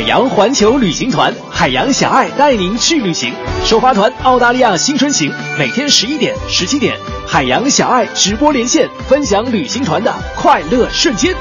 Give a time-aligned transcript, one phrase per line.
[0.00, 3.34] 海洋环球旅行团，海洋小爱带您去旅行。
[3.66, 6.96] 首发团澳大利亚新春行，每天十一点、十七点，
[7.28, 11.34] 海洋小爱直播连线，分享旅行团的快乐瞬间。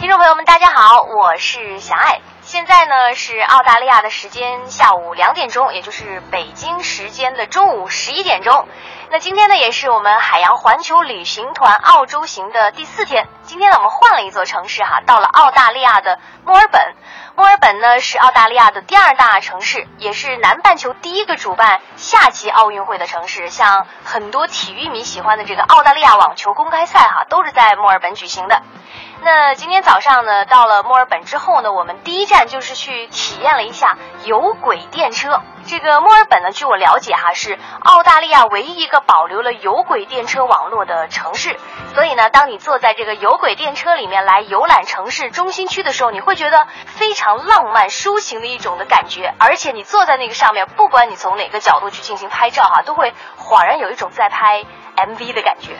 [0.00, 2.18] 听众朋友们，大家好，我是小爱。
[2.52, 8.68] 现在呢是澳大利亚的时间下午两点钟，也就是北京时间的中午十一点钟。
[9.10, 13.26] 那今天呢也是我们海洋环球旅行团澳洲行的第四天。
[13.42, 16.94] 今天呢我们换了一座城市哈，到了澳大利亚的墨尔本。
[17.34, 23.48] 墨尔本呢是澳大利亚的第二大城市，也是南半球第一个主办夏季奥运会的城市。
[23.48, 28.62] 像很多体育迷喜欢的这个澳大利亚网球公开赛哈，都是在墨尔本举行的。
[29.24, 35.40] 那今天早上呢，到了墨尔本之后呢，我们第一站就是去体验了一下有轨电车。
[35.64, 41.56] 这个墨尔本呢，据我了解哈，是澳大利亚唯一一个保留了有轨电车网络的城市。
[41.94, 49.34] 所以呢，当你坐在这个有轨电车里面来游览城市中心区的时候，你会觉得非常浪漫抒情的一种的感觉。
[49.38, 54.64] 而且你坐在那个上面，不管你从哪个角度去进行拍照哈，都会恍然有一种在拍
[54.96, 55.76] MV 的感觉。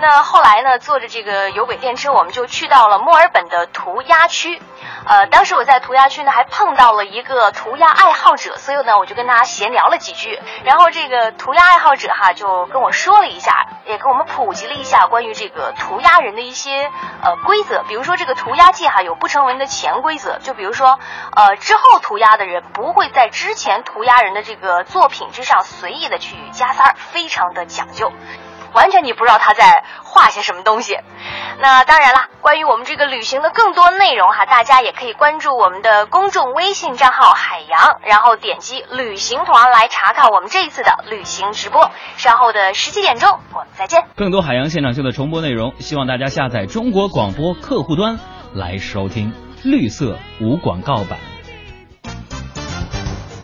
[0.00, 4.60] 那后来呢，坐着这个有轨电车，我们就去到了墨尔本的涂鸦区。
[5.06, 10.40] 呃，当时我在涂鸦区呢，还碰到了一个涂鸦爱好者，所以呢，我就跟他闲聊了几句。
[10.64, 16.90] 然后这个涂鸦爱好者哈，就跟我说了一下，也跟我们普及了一下关于这个涂鸦人的一些
[17.22, 17.82] 呃规则。
[17.86, 20.98] 比如说这个涂鸦界哈有不成文的潜规则，就比如说
[21.36, 28.12] 呃之后涂鸦的人不会在之前涂鸦人的这个作品之上随意的去加塞儿，非常的讲究。
[28.72, 30.98] 完全你不知道他在画些什么东西。
[31.60, 41.90] 那当然了，关于我们这个旅行的更多内容哈，大家也可以关注我们的公众微信账号“海洋”，然后点击旅行团来查看我们这一次的旅行直播。
[42.16, 44.04] 稍后的十七点钟，我们再见。
[44.16, 48.18] 更多海洋现场秀的重播内容，希望大家下载中国广播客户端
[48.54, 49.32] 来收听。
[49.62, 51.18] 绿色无广告版。